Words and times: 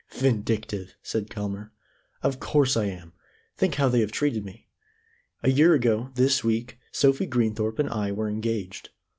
"Vindictive!" 0.17 0.95
said 1.03 1.29
Kelmare, 1.29 1.69
"of 2.23 2.39
course 2.39 2.75
I 2.75 2.85
am; 2.85 3.13
think 3.55 3.75
how 3.75 3.87
they 3.87 3.99
have 3.99 4.11
treated 4.11 4.43
me. 4.43 4.67
A 5.43 5.51
year 5.51 5.75
ago, 5.75 6.09
this 6.15 6.43
week, 6.43 6.79
Sophie 6.91 7.27
Greenthorpe 7.27 7.77
and 7.77 7.89
I 7.91 8.11
were 8.11 8.27
engaged. 8.27 8.89